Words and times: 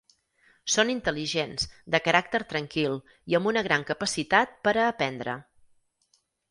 Són 0.75 0.91
intel·ligents, 0.93 1.67
de 1.95 2.01
caràcter 2.07 2.41
tranquil 2.55 2.97
i 3.33 3.41
amb 3.41 3.53
una 3.55 3.67
gran 3.69 3.87
capacitat 3.95 4.61
per 4.69 4.77
a 4.79 4.93
aprendre. 4.95 5.41